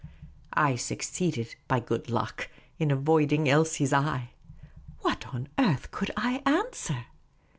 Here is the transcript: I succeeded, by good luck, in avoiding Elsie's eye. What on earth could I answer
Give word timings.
I 0.55 0.77
succeeded, 0.77 1.53
by 1.67 1.79
good 1.79 2.09
luck, 2.09 2.49
in 2.79 2.89
avoiding 2.89 3.47
Elsie's 3.47 3.93
eye. 3.93 4.31
What 5.01 5.27
on 5.27 5.47
earth 5.59 5.91
could 5.91 6.09
I 6.17 6.41
answer 6.43 7.05